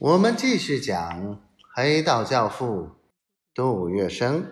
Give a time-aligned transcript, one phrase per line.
[0.00, 1.40] 我们继续讲
[1.76, 2.90] 黑道教父
[3.54, 4.42] 杜月笙，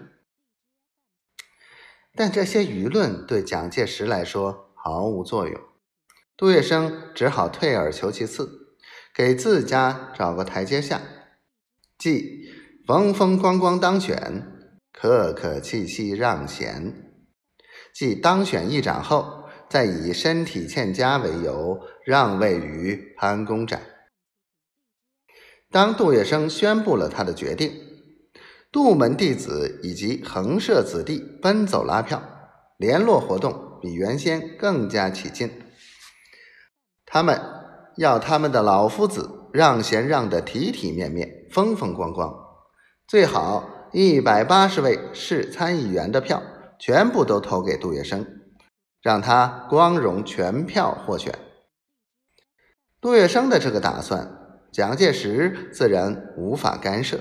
[2.15, 5.61] 但这些舆论对蒋介石来说毫无作用。
[6.37, 8.77] 杜月笙只好退而求其次，
[9.13, 11.03] 给自家找个台阶下，
[11.99, 12.49] 即
[12.87, 14.47] 风风光光当选，
[14.93, 16.93] 客客气气让贤；
[17.93, 23.83] 即当选议长后，再以身体欠佳为由让位于潘公展。
[25.73, 27.73] 当杜月笙宣布了他的决定，
[28.71, 32.23] 杜门弟子以及横社子弟奔走拉票，
[32.77, 35.51] 联络活动比原先更加起劲。
[37.07, 37.41] 他们
[37.97, 42.35] 要他们的老夫子让贤让得体体面面、风风光光，
[43.09, 46.43] 最好一百八十位市参议员的票
[46.79, 48.27] 全部都投给杜月笙，
[49.01, 51.39] 让他光荣全票获选。
[53.01, 54.42] 杜月笙的这个打算。
[54.73, 57.21] 蒋介石自然无法干涉，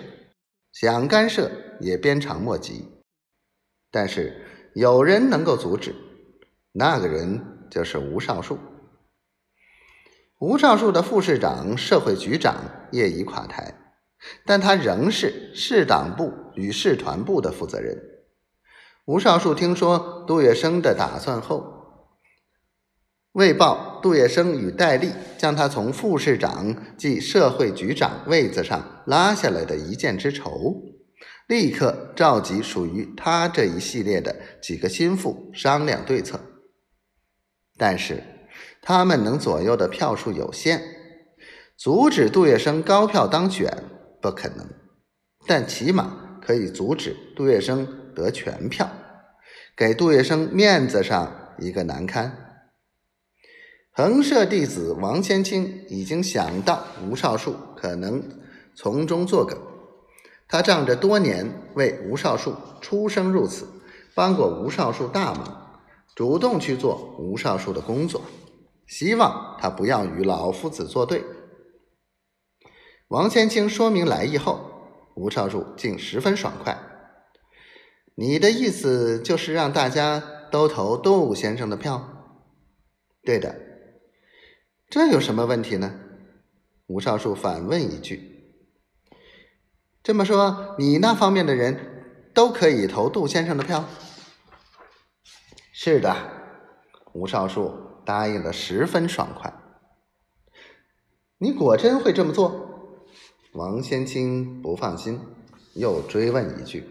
[0.71, 2.87] 想干涉也鞭长莫及。
[3.91, 5.93] 但是有人能够阻止，
[6.71, 8.57] 那个人就是吴少树。
[10.39, 13.75] 吴少树的副市长、社会局长业已垮台，
[14.45, 18.01] 但他仍是市党部与市团部的负责人。
[19.03, 21.70] 吴少树听说杜月笙的打算后，
[23.33, 30.83] 为报杜月笙与戴笠将他从副市长即社会局长位子上拉下来的一箭之仇，
[31.47, 36.41] 立刻召集属于他这一系列的几个心腹商量对策。
[37.77, 38.21] 但是
[38.81, 40.81] 他们能左右的票数有限，
[41.77, 43.71] 阻止杜月笙高票当选
[44.21, 44.67] 不可能，
[45.47, 48.89] 但起码可以阻止杜月笙得全票，
[49.77, 52.50] 给杜月笙面子上一个难堪。
[53.93, 58.23] 横社弟子王先清已经想到吴少树可能
[58.73, 59.59] 从中作梗，
[60.47, 63.67] 他仗着多年为吴少树出生入死，
[64.15, 65.81] 帮过吴少树大忙，
[66.15, 68.21] 主动去做吴少树的工作，
[68.87, 71.25] 希望他不要与老夫子作对。
[73.09, 74.61] 王先清说明来意后，
[75.15, 76.79] 吴少树竟十分爽快
[78.15, 82.07] ：“你的意思就是让大家都投杜先生的票
[83.25, 83.53] ？”“对的。”
[84.91, 85.89] 这有什么问题呢？
[86.87, 88.53] 吴少树反问一句
[90.03, 93.85] ：“这么说，你那方面的人都可以投杜先生的票？”
[95.71, 96.13] 是的，
[97.13, 97.73] 吴少树
[98.05, 99.53] 答应的十分爽快。
[101.37, 103.07] 你果真会这么做？
[103.53, 105.21] 王先清不放心，
[105.73, 106.83] 又追问一句：“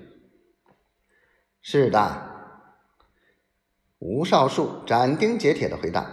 [1.61, 2.31] 是的。”
[4.01, 6.11] 吴少树斩钉截铁的回答，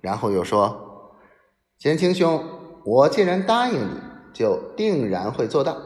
[0.00, 0.88] 然后又说。
[1.82, 2.40] 贤清兄，
[2.84, 4.00] 我既然答应你，
[4.32, 5.76] 就定然会做到。